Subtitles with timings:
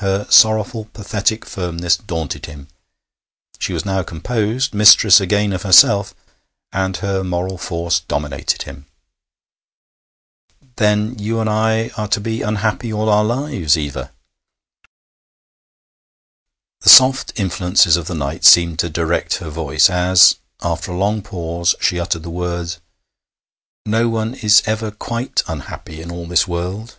[0.00, 2.66] Her sorrowful, pathetic firmness daunted him.
[3.60, 6.12] She was now composed, mistress again of herself,
[6.72, 8.86] and her moral force dominated him.
[10.74, 14.10] 'Then, you and I are to be unhappy all our lives, Eva?'
[16.80, 21.22] The soft influences of the night seemed to direct her voice as, after a long
[21.22, 22.80] pause, she uttered the words:
[23.86, 26.96] 'No one is ever quite unhappy in all this world.'